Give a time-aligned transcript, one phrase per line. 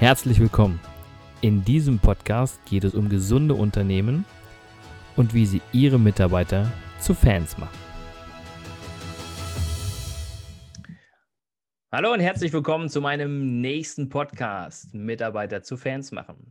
[0.00, 0.80] Herzlich willkommen.
[1.42, 4.24] In diesem Podcast geht es um gesunde Unternehmen
[5.14, 7.78] und wie sie ihre Mitarbeiter zu Fans machen.
[11.92, 16.50] Hallo und herzlich willkommen zu meinem nächsten Podcast, Mitarbeiter zu Fans machen.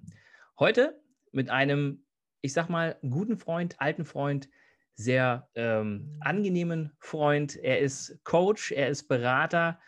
[0.60, 2.06] Heute mit einem,
[2.42, 4.48] ich sag mal, guten Freund, alten Freund,
[4.94, 7.56] sehr ähm, angenehmen Freund.
[7.56, 9.80] Er ist Coach, er ist Berater,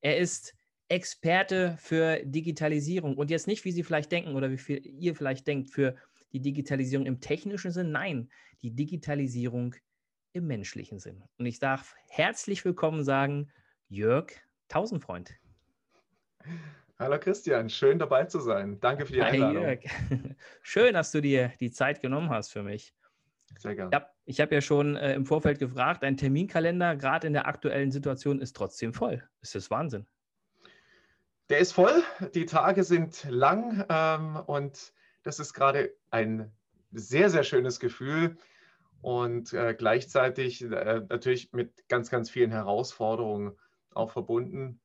[0.00, 0.54] er ist
[0.92, 5.46] Experte für Digitalisierung und jetzt nicht, wie Sie vielleicht denken oder wie viel ihr vielleicht
[5.46, 5.96] denkt, für
[6.32, 7.92] die Digitalisierung im technischen Sinn.
[7.92, 9.74] Nein, die Digitalisierung
[10.34, 11.22] im menschlichen Sinn.
[11.38, 13.50] Und ich darf herzlich willkommen sagen,
[13.88, 14.32] Jörg
[14.68, 15.34] Tausendfreund.
[16.98, 18.78] Hallo Christian, schön dabei zu sein.
[18.80, 19.62] Danke für die Einladung.
[19.62, 19.80] Hi Jörg.
[20.60, 22.94] Schön, dass du dir die Zeit genommen hast für mich.
[23.58, 24.06] Sehr gerne.
[24.26, 27.90] Ich habe hab ja schon äh, im Vorfeld gefragt, dein Terminkalender gerade in der aktuellen
[27.90, 29.26] Situation ist trotzdem voll.
[29.40, 30.06] Ist das Wahnsinn?
[31.52, 32.02] Der ist voll,
[32.34, 36.50] die Tage sind lang ähm, und das ist gerade ein
[36.92, 38.38] sehr, sehr schönes Gefühl
[39.02, 43.58] und äh, gleichzeitig äh, natürlich mit ganz, ganz vielen Herausforderungen
[43.90, 44.80] auch verbunden.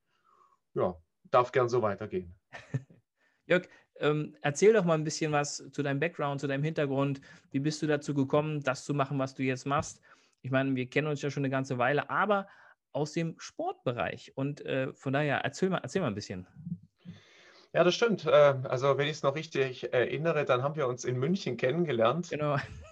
[0.73, 0.97] Ja,
[1.31, 2.35] darf gern so weitergehen.
[3.45, 3.69] Jörg,
[4.01, 7.21] ähm, erzähl doch mal ein bisschen was zu deinem Background, zu deinem Hintergrund.
[7.49, 10.01] Wie bist du dazu gekommen, das zu machen, was du jetzt machst?
[10.41, 12.45] Ich meine, wir kennen uns ja schon eine ganze Weile, aber
[12.97, 14.33] aus dem Sportbereich.
[14.35, 16.47] Und äh, von daher, erzähl mal, erzähl mal ein bisschen.
[17.73, 18.25] Ja, das stimmt.
[18.25, 22.29] Äh, also, wenn ich es noch richtig erinnere, dann haben wir uns in München kennengelernt.
[22.29, 22.57] Genau.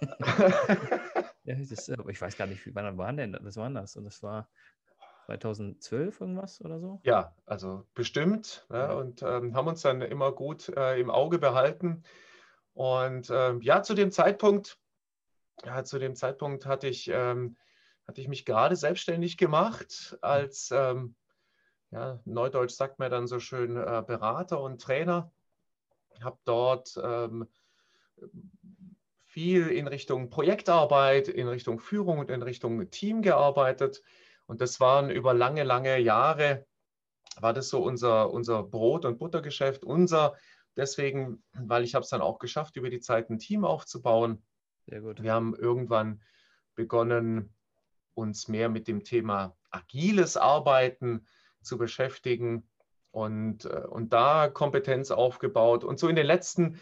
[1.44, 3.56] ja, das, äh, ich weiß gar nicht, wann war denn das?
[3.56, 3.96] war das?
[3.96, 4.48] Und das war
[5.26, 7.00] 2012 irgendwas oder so?
[7.02, 8.64] Ja, also bestimmt.
[8.70, 12.04] Ja, und ähm, haben uns dann immer gut äh, im Auge behalten.
[12.74, 14.78] Und ähm, ja, zu dem Zeitpunkt,
[15.64, 17.56] ja, zu dem Zeitpunkt hatte ich ähm,
[18.06, 21.14] hatte ich mich gerade selbstständig gemacht als, ähm,
[21.90, 25.32] ja, Neudeutsch sagt man dann so schön, äh, Berater und Trainer.
[26.22, 27.46] Habe dort ähm,
[29.24, 34.02] viel in Richtung Projektarbeit, in Richtung Führung und in Richtung Team gearbeitet.
[34.46, 36.66] Und das waren über lange, lange Jahre,
[37.40, 40.36] war das so unser, unser Brot- und Buttergeschäft, unser,
[40.76, 44.42] deswegen, weil ich habe es dann auch geschafft, über die Zeit ein Team aufzubauen.
[44.86, 45.22] Sehr gut.
[45.22, 46.22] Wir haben irgendwann
[46.74, 47.55] begonnen,
[48.16, 51.26] uns mehr mit dem Thema agiles Arbeiten
[51.62, 52.68] zu beschäftigen
[53.10, 56.80] und, äh, und da Kompetenz aufgebaut und so in den letzten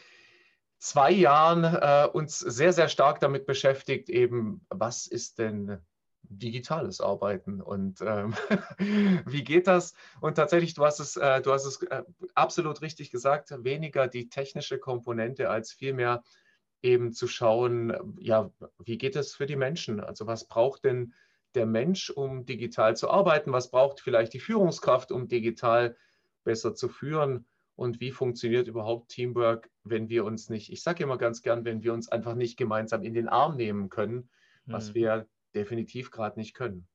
[0.78, 5.78] zwei Jahren äh, uns sehr, sehr stark damit beschäftigt, eben, was ist denn
[6.22, 8.34] digitales Arbeiten und ähm,
[9.26, 9.94] wie geht das?
[10.20, 12.02] Und tatsächlich, du hast es, äh, du hast es äh,
[12.34, 16.22] absolut richtig gesagt, weniger die technische Komponente als vielmehr
[16.84, 18.50] eben zu schauen, ja,
[18.84, 20.00] wie geht es für die Menschen?
[20.00, 21.14] Also was braucht denn
[21.54, 23.52] der Mensch, um digital zu arbeiten?
[23.52, 25.96] Was braucht vielleicht die Führungskraft, um digital
[26.44, 27.46] besser zu führen?
[27.74, 31.82] Und wie funktioniert überhaupt Teamwork, wenn wir uns nicht, ich sage immer ganz gern, wenn
[31.82, 34.28] wir uns einfach nicht gemeinsam in den Arm nehmen können,
[34.66, 34.94] was mhm.
[34.94, 36.86] wir definitiv gerade nicht können.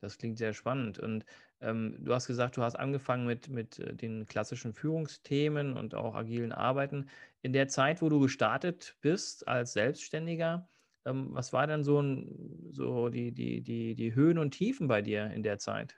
[0.00, 0.98] Das klingt sehr spannend.
[0.98, 1.24] Und
[1.64, 6.14] ähm, du hast gesagt, du hast angefangen mit, mit äh, den klassischen Führungsthemen und auch
[6.14, 7.08] agilen Arbeiten.
[7.42, 10.68] In der Zeit, wo du gestartet bist als Selbstständiger,
[11.06, 15.02] ähm, was war denn so, ein, so die, die, die, die Höhen und Tiefen bei
[15.02, 15.96] dir in der Zeit?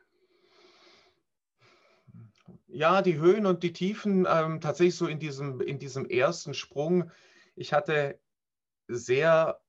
[2.69, 7.11] Ja, die Höhen und die Tiefen ähm, tatsächlich so in diesem, in diesem ersten Sprung.
[7.55, 8.21] Ich hatte
[8.89, 9.61] sehr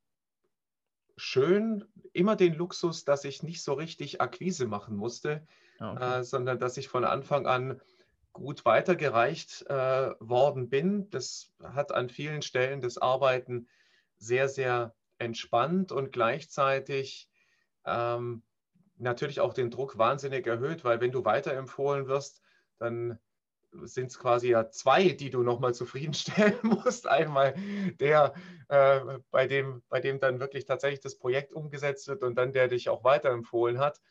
[1.15, 5.45] schön immer den Luxus, dass ich nicht so richtig Akquise machen musste,
[5.79, 6.19] okay.
[6.19, 7.81] äh, sondern dass ich von Anfang an
[8.33, 11.09] gut weitergereicht äh, worden bin.
[11.09, 13.67] Das hat an vielen Stellen das Arbeiten
[14.17, 17.29] sehr, sehr entspannt und gleichzeitig
[17.85, 18.43] ähm,
[18.97, 22.41] natürlich auch den Druck wahnsinnig erhöht, weil wenn du weiterempfohlen wirst,
[22.77, 23.19] dann
[23.83, 27.07] sind es quasi ja zwei, die du nochmal zufriedenstellen musst.
[27.07, 27.53] Einmal
[27.99, 28.33] der,
[28.69, 29.01] äh,
[29.31, 32.89] bei, dem, bei dem dann wirklich tatsächlich das Projekt umgesetzt wird und dann der dich
[32.89, 34.01] auch weiterempfohlen hat.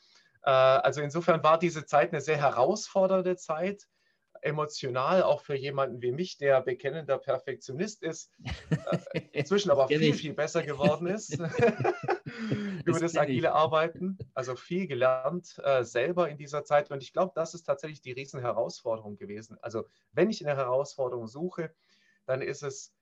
[0.46, 3.86] Äh, also insofern war diese Zeit eine sehr herausfordernde Zeit
[4.42, 8.30] emotional, auch für jemanden wie mich, der bekennender Perfektionist ist,
[9.12, 11.38] äh, inzwischen aber viel, viel besser geworden ist
[12.84, 14.18] über das agile Arbeiten.
[14.34, 16.90] Also viel gelernt äh, selber in dieser Zeit.
[16.90, 19.58] Und ich glaube, das ist tatsächlich die Riesenherausforderung gewesen.
[19.62, 21.74] Also wenn ich eine Herausforderung suche,
[22.26, 22.94] dann ist es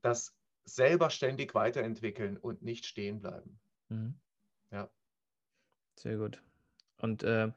[0.00, 3.58] das selber ständig weiterentwickeln und nicht stehen bleiben.
[3.88, 4.14] Mhm.
[4.70, 4.88] Ja.
[5.96, 6.40] Sehr gut.
[7.02, 7.50] Und äh,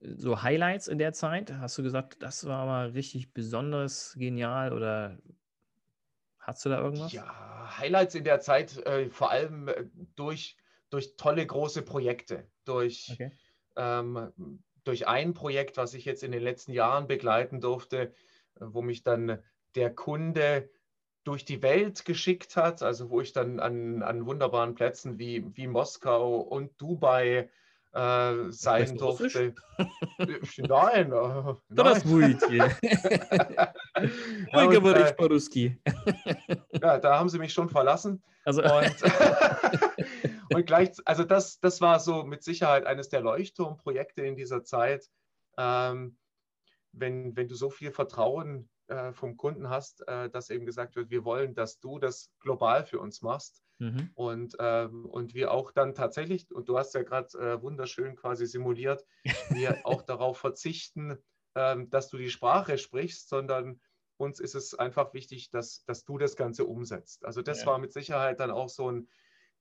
[0.00, 1.52] so Highlights in der Zeit?
[1.54, 5.18] Hast du gesagt, das war mal richtig besonders genial oder
[6.38, 7.12] hast du da irgendwas?
[7.12, 9.84] Ja, Highlights in der Zeit äh, vor allem äh,
[10.14, 10.56] durch,
[10.90, 13.32] durch tolle große Projekte, durch, okay.
[13.76, 18.12] ähm, durch ein Projekt, was ich jetzt in den letzten Jahren begleiten durfte,
[18.60, 19.42] wo mich dann
[19.74, 20.70] der Kunde
[21.24, 25.66] durch die Welt geschickt hat, also wo ich dann an, an wunderbaren Plätzen wie, wie
[25.66, 27.50] Moskau und Dubai
[27.96, 29.54] äh, sein durfte.
[30.58, 32.04] nein, äh, Das
[34.52, 35.14] ja, und, äh,
[36.80, 38.22] ja, da haben sie mich schon verlassen.
[38.44, 38.62] Also.
[38.62, 39.02] Und,
[40.54, 45.08] und gleich, also das, das war so mit Sicherheit eines der Leuchtturmprojekte in dieser Zeit.
[45.56, 46.18] Ähm,
[46.92, 51.10] wenn, wenn du so viel Vertrauen äh, vom Kunden hast, äh, dass eben gesagt wird,
[51.10, 53.62] wir wollen, dass du das global für uns machst.
[53.78, 54.10] Mhm.
[54.14, 58.46] Und, ähm, und wir auch dann tatsächlich, und du hast ja gerade äh, wunderschön quasi
[58.46, 59.04] simuliert,
[59.50, 61.18] wir auch darauf verzichten,
[61.54, 63.80] ähm, dass du die Sprache sprichst, sondern
[64.18, 67.24] uns ist es einfach wichtig, dass, dass du das Ganze umsetzt.
[67.24, 67.66] Also das ja.
[67.66, 69.08] war mit Sicherheit dann auch so ein,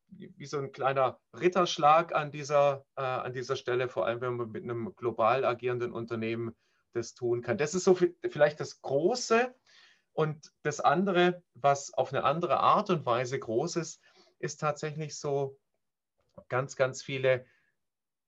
[0.08, 4.52] wie so ein kleiner Ritterschlag an dieser, äh, an dieser Stelle, vor allem wenn man
[4.52, 6.56] mit einem global agierenden Unternehmen
[6.94, 7.58] das tun kann.
[7.58, 7.98] Das ist so
[8.30, 9.54] vielleicht das Große.
[10.16, 14.02] Und das andere, was auf eine andere Art und Weise groß ist,
[14.40, 15.60] ist tatsächlich so
[16.48, 17.46] ganz, ganz viele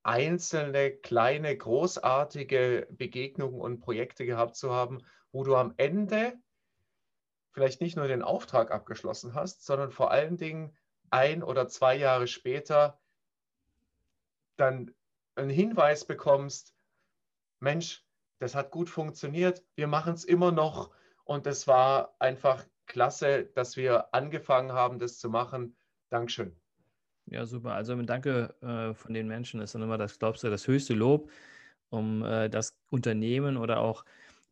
[0.03, 6.33] einzelne, kleine, großartige Begegnungen und Projekte gehabt zu haben, wo du am Ende
[7.53, 10.75] vielleicht nicht nur den Auftrag abgeschlossen hast, sondern vor allen Dingen
[11.09, 12.99] ein oder zwei Jahre später
[14.57, 14.93] dann
[15.35, 16.75] einen Hinweis bekommst,
[17.61, 18.05] Mensch,
[18.39, 20.91] das hat gut funktioniert, wir machen es immer noch
[21.27, 25.75] und es war einfach klasse, dass wir angefangen haben, das zu machen.
[26.09, 26.55] Dankeschön.
[27.25, 27.73] Ja, super.
[27.73, 31.29] Also Danke äh, von den Menschen ist dann immer das, glaubst du, das höchste Lob,
[31.89, 34.05] um äh, das Unternehmen oder auch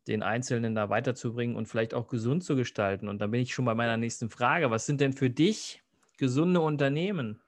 [0.06, 3.08] den Einzelnen da weiterzubringen und vielleicht auch gesund zu gestalten.
[3.08, 4.70] Und dann bin ich schon bei meiner nächsten Frage.
[4.70, 5.82] Was sind denn für dich
[6.18, 7.40] gesunde Unternehmen?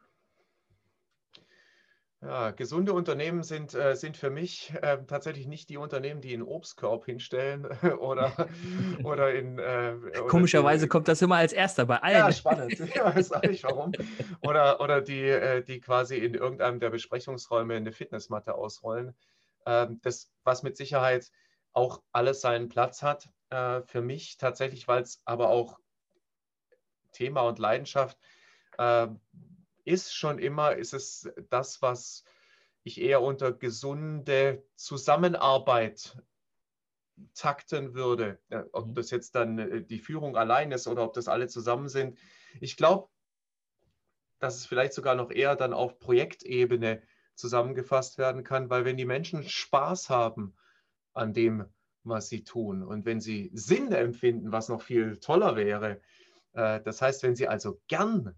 [2.20, 6.43] Ja, gesunde Unternehmen sind, äh, sind für mich äh, tatsächlich nicht die Unternehmen, die einen
[6.43, 7.65] Obstkorb hinstellen
[8.00, 8.49] oder,
[9.05, 9.59] oder in.
[9.61, 9.94] Äh,
[10.29, 12.17] Komischerweise die, kommt das immer als erster bei allen.
[12.19, 12.73] Ja, spannend.
[12.73, 13.93] Ich weiß auch nicht warum.
[14.43, 19.15] Oder, oder die, äh, die quasi in irgendeinem der Besprechungsräume eine Fitnessmatte ausrollen.
[19.65, 21.31] Ähm, das, was mit Sicherheit
[21.73, 23.29] auch alles seinen Platz hat.
[23.50, 25.79] Äh, für mich tatsächlich, weil es aber auch
[27.12, 28.19] Thema und Leidenschaft
[28.76, 29.06] äh,
[29.88, 32.25] ist schon immer, ist es das, was
[32.82, 36.17] ich eher unter gesunde Zusammenarbeit
[37.35, 38.38] takten würde.
[38.73, 38.94] Ob mhm.
[38.94, 42.19] das jetzt dann äh, die Führung allein ist oder ob das alle zusammen sind.
[42.61, 43.08] Ich glaube,
[44.38, 47.02] dass es vielleicht sogar noch eher dann auf Projektebene
[47.34, 50.56] zusammengefasst werden kann, weil wenn die Menschen Spaß haben
[51.12, 51.64] an dem,
[52.05, 56.00] was sie tun und wenn sie Sinn empfinden, was noch viel toller wäre,
[56.52, 58.34] äh, das heißt, wenn sie also gern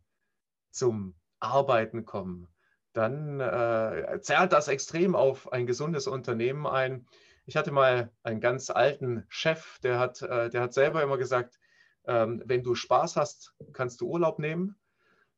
[0.71, 2.49] zum Arbeiten kommen,
[2.93, 7.07] dann äh, zerrt das extrem auf ein gesundes Unternehmen ein.
[7.47, 11.59] Ich hatte mal einen ganz alten Chef, der hat, äh, der hat selber immer gesagt,
[12.07, 14.77] ähm, wenn du Spaß hast, kannst du Urlaub nehmen.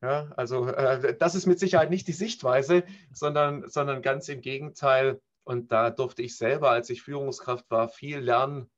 [0.00, 5.20] Ja, also äh, das ist mit Sicherheit nicht die Sichtweise, sondern, sondern ganz im Gegenteil.
[5.44, 8.70] Und da durfte ich selber, als ich Führungskraft war, viel lernen,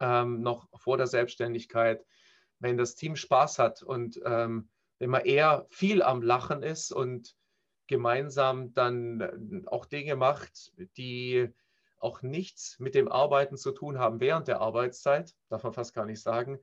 [0.00, 2.04] ähm, noch vor der Selbstständigkeit.
[2.58, 4.70] Wenn das Team Spaß hat und ähm,
[5.00, 7.34] wenn man eher viel am Lachen ist und
[7.88, 11.52] gemeinsam dann äh, auch Dinge macht, die
[11.98, 16.06] auch nichts mit dem Arbeiten zu tun haben während der Arbeitszeit, darf man fast gar
[16.06, 16.60] nicht sagen,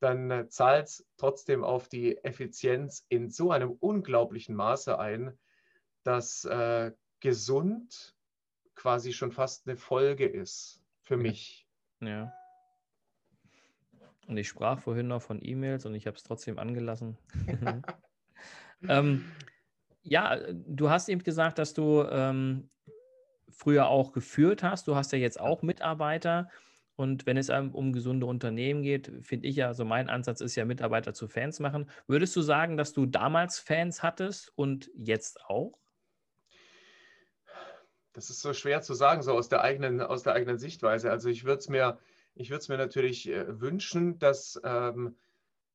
[0.00, 5.38] dann äh, zahlt es trotzdem auf die Effizienz in so einem unglaublichen Maße ein,
[6.04, 8.16] dass äh, gesund
[8.74, 11.68] quasi schon fast eine Folge ist für mich.
[12.00, 12.32] Ja.
[14.26, 17.18] Und ich sprach vorhin noch von E-Mails und ich habe es trotzdem angelassen.
[18.88, 19.24] ähm,
[20.02, 22.70] ja, du hast eben gesagt, dass du ähm,
[23.48, 24.88] früher auch geführt hast.
[24.88, 26.48] Du hast ja jetzt auch Mitarbeiter.
[26.94, 30.64] Und wenn es um gesunde Unternehmen geht, finde ich ja, so mein Ansatz ist ja,
[30.64, 31.88] Mitarbeiter zu Fans machen.
[32.06, 35.78] Würdest du sagen, dass du damals Fans hattest und jetzt auch?
[38.12, 41.10] Das ist so schwer zu sagen, so aus der eigenen, aus der eigenen Sichtweise.
[41.10, 41.98] Also ich würde es mir
[42.34, 45.16] ich würde es mir natürlich äh, wünschen, dass, ähm,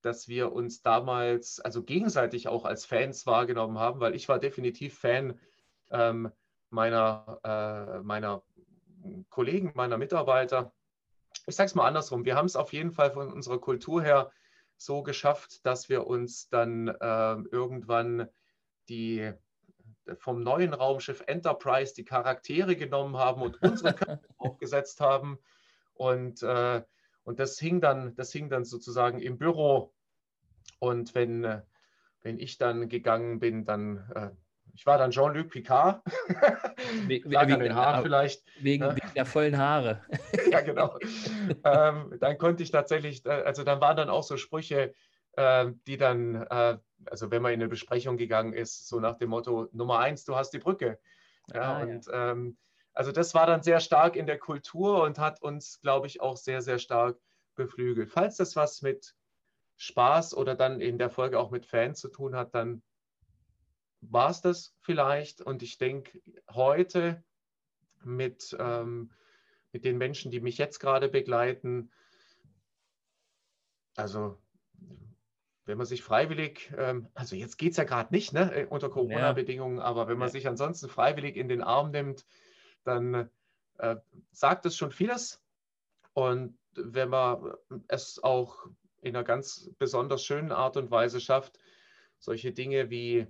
[0.02, 4.98] dass wir uns damals, also gegenseitig auch als Fans wahrgenommen haben, weil ich war definitiv
[4.98, 5.40] Fan
[5.92, 6.32] ähm,
[6.70, 8.44] meiner, äh, meiner
[9.30, 10.74] Kollegen, meiner Mitarbeiter.
[11.46, 14.32] Ich sage es mal andersrum, wir haben es auf jeden Fall von unserer Kultur her
[14.76, 18.30] so geschafft, dass wir uns dann äh, irgendwann
[18.90, 19.32] die
[20.20, 25.38] vom neuen Raumschiff Enterprise die Charaktere genommen haben und unsere Köpfe aufgesetzt haben
[25.98, 26.82] und, äh,
[27.24, 29.94] und das, hing dann, das hing dann sozusagen im Büro.
[30.80, 31.62] Und wenn, äh,
[32.22, 34.30] wenn ich dann gegangen bin, dann, äh,
[34.74, 36.04] ich war dann Jean-Luc Picard.
[37.08, 38.44] We wegen, an den Haaren vielleicht.
[38.60, 38.96] Wegen, ja.
[38.96, 40.02] wegen, der vollen Haare.
[40.52, 40.98] ja, genau.
[41.64, 44.94] ähm, dann konnte ich tatsächlich, äh, also dann waren dann auch so Sprüche,
[45.34, 49.30] äh, die dann, äh, also wenn man in eine Besprechung gegangen ist, so nach dem
[49.30, 51.00] Motto, Nummer eins, du hast die Brücke.
[51.54, 52.32] Ja, ah, und ja.
[52.32, 52.58] Ähm,
[52.98, 56.36] also das war dann sehr stark in der Kultur und hat uns, glaube ich, auch
[56.36, 57.20] sehr, sehr stark
[57.54, 58.10] beflügelt.
[58.10, 59.14] Falls das was mit
[59.76, 62.82] Spaß oder dann in der Folge auch mit Fans zu tun hat, dann
[64.02, 65.42] war es das vielleicht.
[65.42, 67.24] Und ich denke, heute
[68.04, 69.12] mit, ähm,
[69.74, 71.92] mit den Menschen, die mich jetzt gerade begleiten,
[73.96, 74.40] also
[75.66, 78.90] wenn man sich freiwillig, ähm, also jetzt geht es ja gerade nicht ne, äh, unter
[78.90, 80.32] Corona-Bedingungen, aber wenn man ja.
[80.32, 82.26] sich ansonsten freiwillig in den Arm nimmt,
[82.88, 83.30] dann
[83.78, 83.98] äh,
[84.32, 85.42] sagt es schon vieles.
[86.14, 87.54] Und wenn man
[87.88, 88.66] es auch
[89.02, 91.60] in einer ganz besonders schönen Art und Weise schafft,
[92.20, 93.28] solche Dinge wie,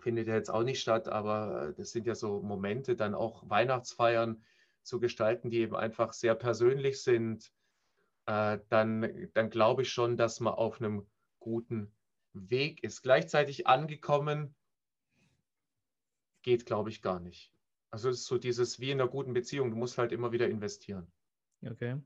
[0.00, 4.42] findet ja jetzt auch nicht statt, aber das sind ja so Momente, dann auch Weihnachtsfeiern
[4.82, 7.52] zu gestalten, die eben einfach sehr persönlich sind,
[8.26, 11.06] äh, dann, dann glaube ich schon, dass man auf einem
[11.38, 11.92] guten
[12.32, 13.02] Weg ist.
[13.02, 14.54] Gleichzeitig angekommen
[16.42, 17.52] geht, glaube ich, gar nicht.
[17.92, 20.48] Also es ist so dieses wie in einer guten Beziehung, du musst halt immer wieder
[20.48, 21.12] investieren.
[21.64, 22.00] Okay.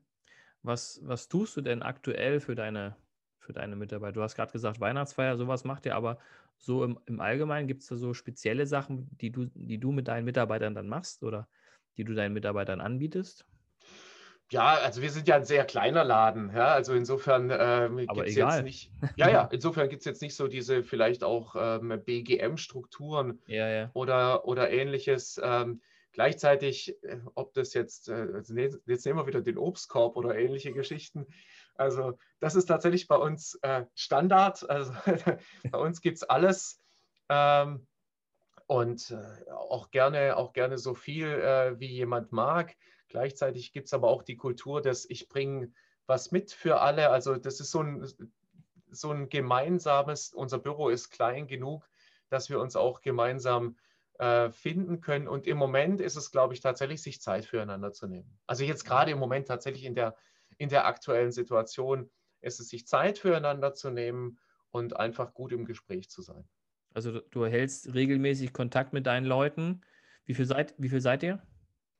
[0.61, 2.97] Was, was tust du denn aktuell für deine,
[3.39, 4.13] für deine Mitarbeiter?
[4.13, 6.19] Du hast gerade gesagt, Weihnachtsfeier, sowas macht ihr, aber
[6.57, 10.09] so im, im Allgemeinen gibt es da so spezielle Sachen, die du, die du mit
[10.09, 11.49] deinen Mitarbeitern dann machst oder
[11.95, 13.47] die du deinen Mitarbeitern anbietest?
[14.49, 16.67] Ja, also wir sind ja ein sehr kleiner Laden, ja.
[16.67, 18.91] Also insofern äh, gibt es jetzt nicht.
[19.17, 23.89] Ja, ja, insofern gibt es jetzt nicht so diese vielleicht auch ähm, BGM-Strukturen ja, ja.
[23.93, 25.39] oder, oder ähnliches.
[25.43, 25.81] Ähm,
[26.13, 30.37] gleichzeitig, äh, ob das jetzt, äh, also ne, jetzt nehmen wir wieder den Obstkorb oder
[30.37, 31.27] ähnliche Geschichten.
[31.75, 34.67] Also das ist tatsächlich bei uns äh, Standard.
[34.69, 34.93] Also
[35.71, 36.79] bei uns gibt es alles.
[37.27, 37.85] Ähm,
[38.67, 42.75] und äh, auch gerne, auch gerne so viel, äh, wie jemand mag.
[43.09, 45.71] Gleichzeitig gibt es aber auch die Kultur des Ich bringe
[46.05, 47.09] was mit für alle.
[47.09, 48.07] Also das ist so ein,
[48.89, 51.89] so ein gemeinsames, unser Büro ist klein genug,
[52.29, 53.77] dass wir uns auch gemeinsam
[54.19, 55.27] äh, finden können.
[55.27, 58.39] Und im Moment ist es, glaube ich, tatsächlich, sich Zeit füreinander zu nehmen.
[58.47, 60.15] Also jetzt gerade im Moment tatsächlich in der,
[60.57, 62.09] in der aktuellen Situation
[62.41, 64.39] ist es, sich Zeit füreinander zu nehmen
[64.71, 66.47] und einfach gut im Gespräch zu sein.
[66.93, 69.81] Also du, du hältst regelmäßig Kontakt mit deinen Leuten.
[70.25, 71.41] Wie viel seid, wie viel seid ihr?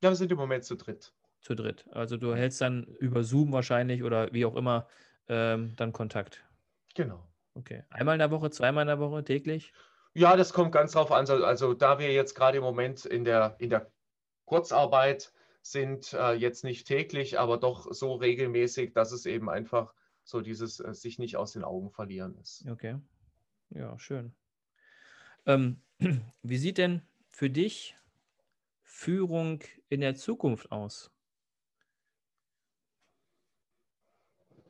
[0.02, 1.14] Ja, wir sind im Moment zu dritt.
[1.42, 1.86] Zu dritt.
[1.92, 4.88] Also du hältst dann über Zoom wahrscheinlich oder wie auch immer
[5.28, 6.44] ähm, dann Kontakt.
[6.96, 7.28] Genau.
[7.54, 7.84] Okay.
[7.90, 9.74] Einmal in der Woche, zweimal in der Woche, täglich?
[10.14, 11.20] Ja, das kommt ganz drauf an.
[11.20, 13.92] Also, also da wir jetzt gerade im Moment in der, in der
[14.46, 20.42] Kurzarbeit sind, äh, jetzt nicht täglich, aber doch so regelmäßig, dass es eben einfach so
[20.42, 22.66] dieses äh, sich nicht aus den Augen verlieren ist.
[22.70, 23.00] Okay.
[23.70, 24.34] Ja, schön.
[25.46, 25.82] Ähm,
[26.42, 27.96] wie sieht denn für dich
[28.90, 31.12] Führung in der Zukunft aus?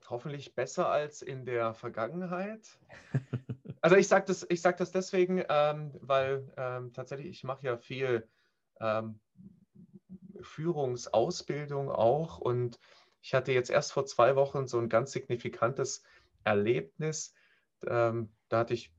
[0.10, 2.80] Hoffentlich besser als in der Vergangenheit.
[3.80, 8.28] Also ich sage das, sag das deswegen, ähm, weil ähm, tatsächlich ich mache ja viel
[8.82, 9.20] ähm,
[10.42, 12.80] Führungsausbildung auch und
[13.22, 16.04] ich hatte jetzt erst vor zwei Wochen so ein ganz signifikantes
[16.44, 17.36] Erlebnis.
[17.86, 18.92] Ähm, da hatte ich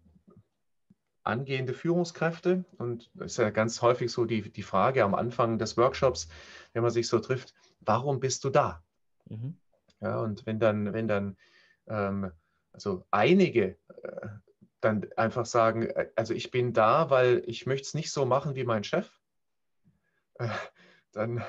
[1.29, 2.65] angehende Führungskräfte.
[2.79, 6.29] Und das ist ja ganz häufig so die, die Frage am Anfang des Workshops,
[6.73, 8.83] wenn man sich so trifft, warum bist du da?
[9.27, 9.57] Mhm.
[10.01, 11.37] Ja, und wenn dann, wenn dann
[11.87, 12.33] ähm,
[12.73, 14.29] also einige äh,
[14.81, 18.55] dann einfach sagen, äh, also ich bin da, weil ich möchte es nicht so machen
[18.55, 19.11] wie mein Chef,
[20.35, 20.49] äh,
[21.13, 21.45] dann,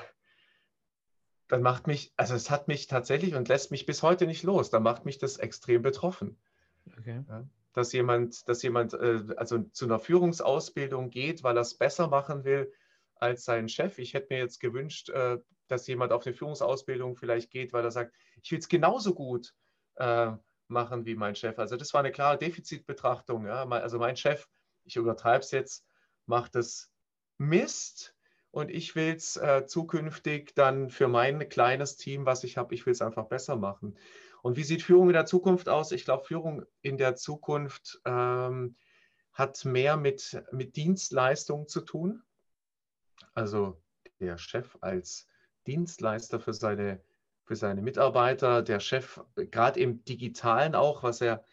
[1.48, 4.70] dann macht mich, also es hat mich tatsächlich und lässt mich bis heute nicht los,
[4.70, 6.36] dann macht mich das extrem betroffen.
[6.98, 7.24] Okay.
[7.28, 12.08] Ja, dass jemand, dass jemand äh, also zu einer Führungsausbildung geht, weil er es besser
[12.08, 12.72] machen will
[13.16, 13.98] als sein Chef.
[13.98, 17.90] Ich hätte mir jetzt gewünscht, äh, dass jemand auf eine Führungsausbildung vielleicht geht, weil er
[17.90, 19.54] sagt, ich will es genauso gut
[19.96, 20.32] äh,
[20.68, 21.58] machen wie mein Chef.
[21.58, 23.46] Also das war eine klare Defizitbetrachtung.
[23.46, 23.68] Ja?
[23.68, 24.48] Also mein Chef,
[24.84, 25.84] ich übertreibe es jetzt,
[26.26, 26.90] macht es
[27.38, 28.14] Mist
[28.50, 32.84] und ich will es äh, zukünftig dann für mein kleines Team, was ich habe, ich
[32.86, 33.96] will es einfach besser machen.
[34.42, 35.92] Und wie sieht Führung in der Zukunft aus?
[35.92, 38.76] Ich glaube, Führung in der Zukunft ähm,
[39.32, 42.22] hat mehr mit, mit Dienstleistungen zu tun.
[43.34, 43.80] Also
[44.18, 45.28] der Chef als
[45.66, 47.00] Dienstleister für seine,
[47.44, 51.44] für seine Mitarbeiter, der Chef gerade im digitalen auch, was ja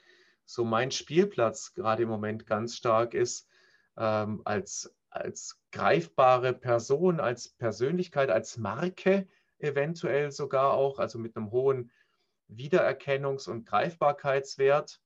[0.46, 3.48] so mein Spielplatz gerade im Moment ganz stark ist,
[3.98, 9.28] ähm, als, als greifbare Person, als Persönlichkeit, als Marke
[9.60, 11.92] eventuell sogar auch, also mit einem hohen
[12.50, 15.02] Wiedererkennungs- und Greifbarkeitswert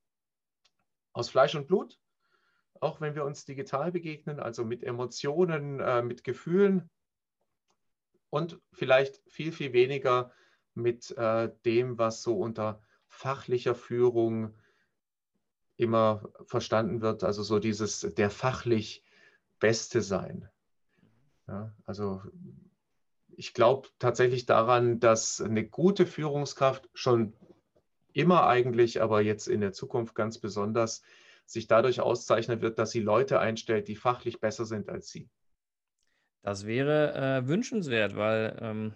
[1.14, 1.98] aus Fleisch und Blut.
[2.82, 6.90] auch wenn wir uns digital begegnen, also mit Emotionen, äh, mit Gefühlen
[8.30, 10.32] und vielleicht viel, viel weniger
[10.74, 14.58] mit äh, dem, was so unter fachlicher Führung
[15.78, 19.04] immer verstanden wird, also so dieses der fachlich
[19.62, 20.50] Beste sein.
[21.48, 22.22] Ja, also
[23.30, 27.34] ich glaube tatsächlich daran, dass eine gute Führungskraft schon
[28.12, 31.02] immer eigentlich, aber jetzt in der Zukunft ganz besonders,
[31.46, 35.30] sich dadurch auszeichnen wird, dass sie Leute einstellt, die fachlich besser sind als sie.
[36.44, 38.94] Das wäre äh, wünschenswert, weil ähm,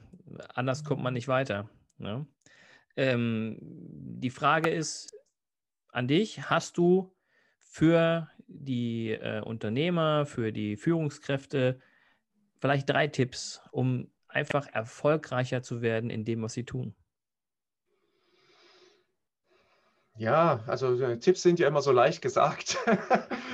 [0.53, 1.69] anders kommt man nicht weiter.
[1.98, 2.25] Ne?
[2.95, 5.13] Ähm, die Frage ist
[5.89, 7.13] an dich, hast du
[7.60, 11.80] für die äh, Unternehmer, für die Führungskräfte
[12.60, 16.96] vielleicht drei Tipps, um einfach erfolgreicher zu werden in dem, was sie tun?
[20.18, 22.78] Ja, also äh, Tipps sind ja immer so leicht gesagt.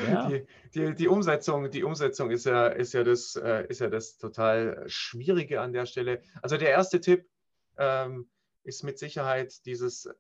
[0.09, 0.29] Ja.
[0.29, 4.17] Die, die, die, Umsetzung, die Umsetzung ist ja, ist, ja das, äh, ist ja das
[4.17, 6.21] total Schwierige an der Stelle.
[6.41, 7.29] Also der erste Tipp
[7.77, 8.29] ähm,
[8.63, 10.13] ist mit Sicherheit dieses äh,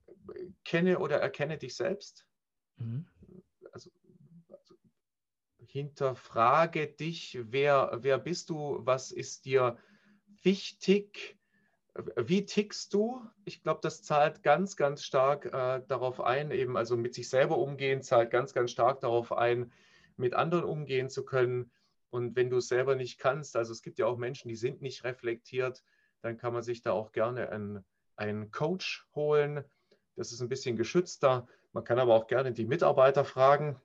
[0.65, 2.25] Kenne oder erkenne dich selbst.
[2.77, 3.07] Mhm.
[5.71, 9.77] Hinterfrage dich, wer, wer bist du, was ist dir
[10.43, 11.37] wichtig,
[12.17, 13.21] wie tickst du?
[13.45, 17.57] Ich glaube, das zahlt ganz, ganz stark äh, darauf ein, eben also mit sich selber
[17.57, 19.71] umgehen, zahlt ganz, ganz stark darauf ein,
[20.17, 21.71] mit anderen umgehen zu können.
[22.09, 24.81] Und wenn du es selber nicht kannst, also es gibt ja auch Menschen, die sind
[24.81, 25.83] nicht reflektiert,
[26.21, 27.85] dann kann man sich da auch gerne einen,
[28.17, 29.63] einen Coach holen.
[30.17, 31.47] Das ist ein bisschen geschützter.
[31.71, 33.79] Man kann aber auch gerne die Mitarbeiter fragen.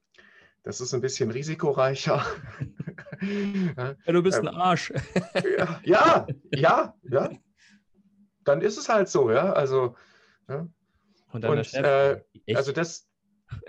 [0.67, 2.27] Das ist ein bisschen risikoreicher.
[3.77, 4.93] ja, du bist ein ähm, Arsch.
[5.85, 7.31] ja, ja, ja
[8.47, 9.53] dann ist es halt so, ja.
[9.53, 9.97] Also,
[10.49, 10.67] ja.
[11.33, 12.23] Und, dann Und äh,
[12.55, 13.09] also das,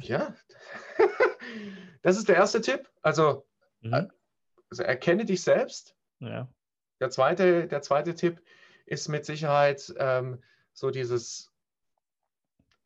[0.01, 0.33] ja,
[2.03, 2.87] das ist der erste Tipp.
[3.01, 3.45] Also,
[3.81, 3.93] mhm.
[3.93, 4.07] Äh,
[4.69, 5.95] also erkenne dich selbst.
[6.19, 6.47] Ja.
[6.99, 8.41] Der zweite, der zweite Tipp
[8.85, 10.41] ist mit Sicherheit ähm,
[10.73, 11.51] so dieses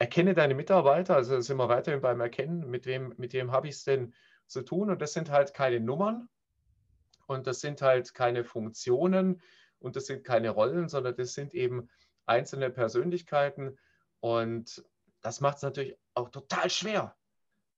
[0.01, 3.75] Erkenne deine Mitarbeiter, also sind wir weiterhin beim Erkennen, mit wem, mit wem habe ich
[3.75, 4.13] es denn
[4.47, 4.89] zu tun.
[4.89, 6.27] Und das sind halt keine Nummern
[7.27, 9.41] und das sind halt keine Funktionen,
[9.81, 11.89] und das sind keine Rollen, sondern das sind eben
[12.25, 13.77] einzelne Persönlichkeiten.
[14.19, 14.83] Und
[15.21, 17.15] das macht es natürlich auch total schwer,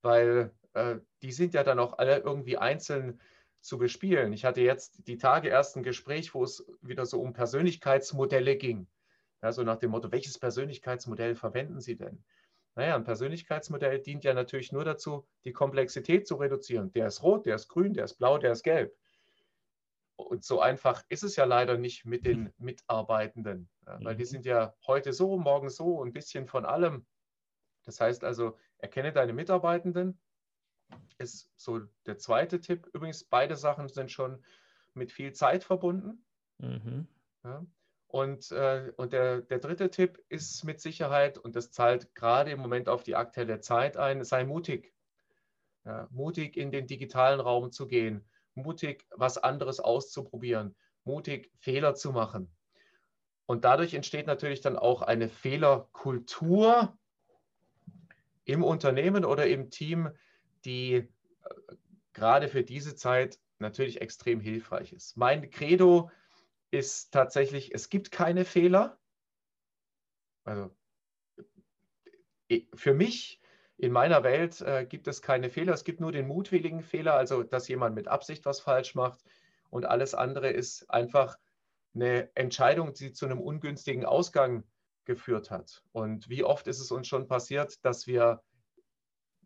[0.01, 3.21] weil äh, die sind ja dann auch alle irgendwie einzeln
[3.61, 4.33] zu bespielen.
[4.33, 8.87] Ich hatte jetzt die Tage erst ein Gespräch, wo es wieder so um Persönlichkeitsmodelle ging.
[9.43, 12.23] Also nach dem Motto, welches Persönlichkeitsmodell verwenden Sie denn?
[12.75, 16.91] Naja, ein Persönlichkeitsmodell dient ja natürlich nur dazu, die Komplexität zu reduzieren.
[16.93, 18.95] Der ist rot, der ist grün, der ist blau, der ist gelb.
[20.15, 22.53] Und so einfach ist es ja leider nicht mit den.
[22.57, 24.27] Mitarbeitenden, ja, weil die mhm.
[24.27, 27.05] sind ja heute so, morgen so, ein bisschen von allem.
[27.83, 30.19] Das heißt also, erkenne deine Mitarbeitenden,
[31.17, 32.87] ist so der zweite Tipp.
[32.93, 34.43] Übrigens, beide Sachen sind schon
[34.93, 36.25] mit viel Zeit verbunden.
[36.59, 37.07] Mhm.
[37.43, 37.65] Ja.
[38.13, 42.59] Und, äh, und der, der dritte Tipp ist mit Sicherheit, und das zahlt gerade im
[42.59, 44.93] Moment auf die aktuelle Zeit ein, sei mutig.
[45.83, 48.23] Ja, mutig in den digitalen Raum zu gehen
[48.53, 52.51] mutig, was anderes auszuprobieren, mutig, Fehler zu machen.
[53.47, 56.95] Und dadurch entsteht natürlich dann auch eine Fehlerkultur
[58.45, 60.11] im Unternehmen oder im Team,
[60.65, 61.07] die äh,
[62.13, 65.17] gerade für diese Zeit natürlich extrem hilfreich ist.
[65.17, 66.22] Mein Credo ist
[67.11, 68.99] tatsächlich, es gibt keine Fehler.
[70.43, 70.75] Also
[72.73, 73.39] für mich
[73.77, 77.43] in meiner Welt äh, gibt es keine Fehler, es gibt nur den mutwilligen Fehler, also
[77.43, 79.23] dass jemand mit Absicht was falsch macht
[79.69, 81.37] und alles andere ist einfach
[81.95, 84.63] eine Entscheidung, die zu einem ungünstigen Ausgang
[85.05, 85.83] geführt hat.
[85.91, 88.41] Und wie oft ist es uns schon passiert, dass wir,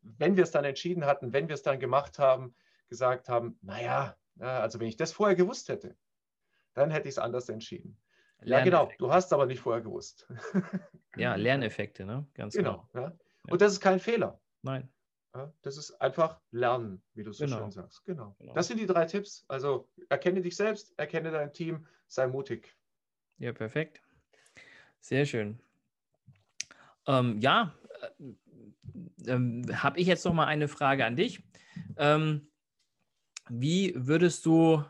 [0.02, 2.56] wenn wir es dann entschieden hatten, wenn wir es dann gemacht haben,
[2.90, 5.98] gesagt haben, naja, also wenn ich das vorher gewusst hätte,
[6.78, 7.98] dann hätte ich es anders entschieden.
[8.44, 10.28] Ja, genau, du hast aber nicht vorher gewusst.
[11.18, 12.28] ja, Lerneffekte, ne?
[12.36, 12.88] Ganz genau.
[12.94, 13.08] genau.
[13.08, 13.18] Ja.
[13.50, 14.40] Und das ist kein Fehler.
[14.62, 14.88] Nein.
[15.62, 17.58] Das ist einfach Lernen, wie du so genau.
[17.58, 18.04] schön sagst.
[18.06, 18.36] Genau.
[18.40, 18.54] genau.
[18.54, 19.46] Das sind die drei Tipps.
[19.48, 22.76] Also erkenne dich selbst, erkenne dein Team, sei mutig.
[23.38, 24.02] Ja, perfekt.
[25.00, 25.60] Sehr schön.
[27.06, 27.74] Ähm, ja,
[28.20, 31.44] äh, ähm, habe ich jetzt noch mal eine Frage an dich.
[31.98, 32.48] Ähm,
[33.50, 34.84] wie würdest du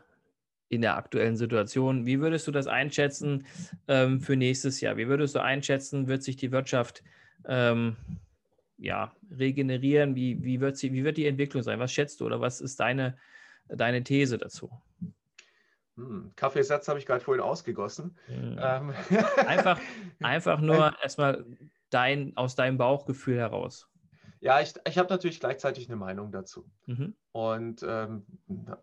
[0.68, 3.46] in der aktuellen Situation, wie würdest du das einschätzen
[3.88, 4.96] ähm, für nächstes Jahr?
[4.96, 7.02] Wie würdest du einschätzen, wird sich die Wirtschaft
[7.46, 7.96] ähm,
[8.76, 10.14] ja, regenerieren?
[10.14, 11.78] Wie, wie, wird sie, wie wird die Entwicklung sein?
[11.78, 13.16] Was schätzt du oder was ist deine,
[13.68, 14.70] deine These dazu?
[15.96, 18.16] Hm, Kaffeesatz habe ich gerade vorhin ausgegossen.
[18.26, 18.58] Hm.
[18.60, 18.94] Ähm.
[19.46, 19.80] Einfach,
[20.22, 21.44] einfach nur erstmal
[21.90, 23.87] dein, aus deinem Bauchgefühl heraus.
[24.40, 26.70] Ja, ich, ich habe natürlich gleichzeitig eine Meinung dazu.
[26.86, 27.14] Mhm.
[27.32, 28.24] Und ähm,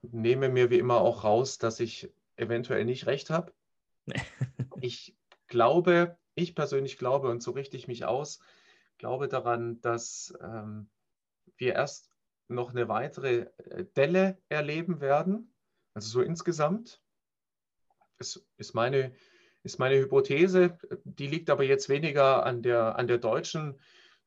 [0.02, 3.54] nehme mir wie immer auch raus, dass ich eventuell nicht recht habe.
[4.82, 5.16] ich
[5.48, 8.40] glaube, ich persönlich glaube, und so richte ich mich aus,
[8.98, 10.90] glaube daran, dass ähm,
[11.58, 12.10] wir erst
[12.48, 15.54] noch eine weitere äh, Delle erleben werden.
[15.94, 17.02] Also so insgesamt.
[18.18, 19.14] Das ist meine,
[19.64, 20.78] ist meine Hypothese.
[21.04, 23.80] Die liegt aber jetzt weniger an der, an der deutschen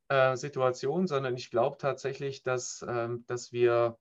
[0.08, 3.98] äh, Situation, sondern ich glaube tatsächlich, dass, ähm, dass wir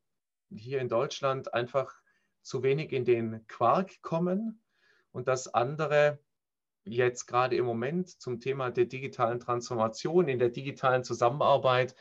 [0.50, 1.94] hier in Deutschland einfach
[2.42, 4.62] zu wenig in den Quark kommen
[5.12, 6.20] und dass andere
[6.86, 11.96] jetzt gerade im Moment zum Thema der digitalen Transformation, in der digitalen Zusammenarbeit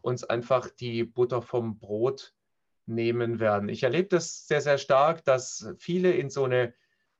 [0.00, 2.34] uns einfach die Butter vom Brot
[2.86, 3.68] nehmen werden.
[3.68, 6.74] Ich erlebe das sehr, sehr stark, dass viele in so eine,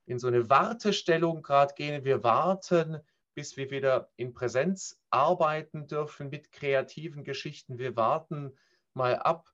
[0.07, 2.05] in so eine Wartestellung gerade gehen.
[2.05, 2.99] Wir warten,
[3.39, 7.79] bis wir wieder in Präsenz arbeiten dürfen mit kreativen Geschichten.
[7.79, 8.59] Wir warten
[8.95, 9.49] mal ab,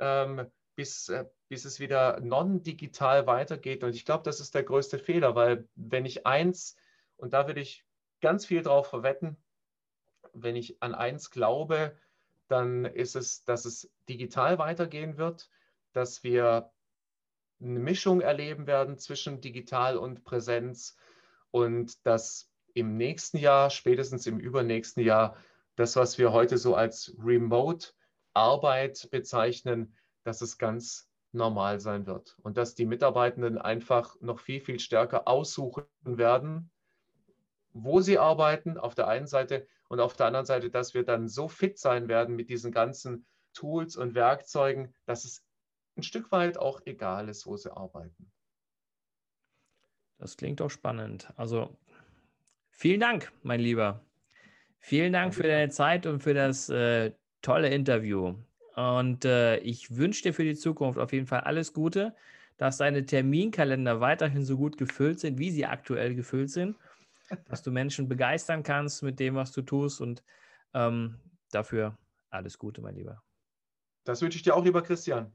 [0.00, 3.84] ähm, bis, äh, bis es wieder non-digital weitergeht.
[3.84, 6.74] Und ich glaube, das ist der größte Fehler, weil wenn ich eins,
[7.16, 7.84] und da würde ich
[8.20, 9.36] ganz viel drauf verwetten,
[10.32, 11.96] wenn ich an eins glaube,
[12.48, 15.48] dann ist es, dass es digital weitergehen wird,
[15.92, 16.72] dass wir
[17.60, 20.96] eine Mischung erleben werden zwischen digital und Präsenz
[21.52, 25.36] und dass im nächsten Jahr, spätestens im übernächsten Jahr,
[25.76, 32.56] das, was wir heute so als Remote-Arbeit bezeichnen, dass es ganz normal sein wird und
[32.56, 36.70] dass die Mitarbeitenden einfach noch viel, viel stärker aussuchen werden,
[37.72, 41.28] wo sie arbeiten auf der einen Seite und auf der anderen Seite, dass wir dann
[41.28, 45.44] so fit sein werden mit diesen ganzen Tools und Werkzeugen, dass es
[45.96, 48.30] ein Stück weit auch egal ist, wo sie arbeiten.
[50.18, 51.32] Das klingt doch spannend.
[51.36, 51.76] Also
[52.78, 54.00] vielen Dank, mein Lieber.
[54.78, 57.12] Vielen Dank für deine Zeit und für das äh,
[57.42, 58.36] tolle Interview.
[58.74, 62.14] Und äh, ich wünsche dir für die Zukunft auf jeden Fall alles Gute,
[62.56, 66.76] dass deine Terminkalender weiterhin so gut gefüllt sind, wie sie aktuell gefüllt sind
[67.48, 70.00] dass du Menschen begeistern kannst mit dem, was du tust.
[70.00, 70.22] Und
[70.74, 71.96] ähm, dafür
[72.30, 73.22] alles Gute, mein Lieber.
[74.04, 75.32] Das wünsche ich dir auch, lieber Christian.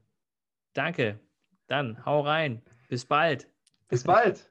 [0.72, 1.20] Danke.
[1.66, 2.62] Dann hau rein.
[2.88, 3.48] Bis bald.
[3.88, 4.50] Bis bald.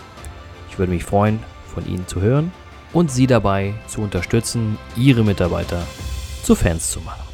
[0.71, 1.39] Ich würde mich freuen,
[1.73, 2.51] von Ihnen zu hören
[2.93, 5.83] und Sie dabei zu unterstützen, Ihre Mitarbeiter
[6.43, 7.30] zu Fans zu machen.